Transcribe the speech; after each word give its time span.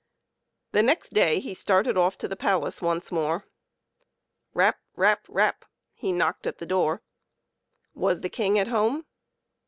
The 0.71 0.81
next 0.81 1.11
day 1.13 1.39
he 1.39 1.53
started 1.53 1.95
off 1.95 2.17
to 2.17 2.27
the 2.27 2.35
palace 2.35 2.81
once 2.81 3.11
more. 3.11 3.45
Rap! 4.55 4.79
rap! 4.95 5.27
rap! 5.29 5.63
he 5.93 6.11
knocked 6.11 6.47
at 6.47 6.57
the 6.57 6.65
door. 6.65 7.03
Was 7.93 8.21
the 8.21 8.27
King 8.29 8.57
at 8.57 8.69
home 8.69 9.05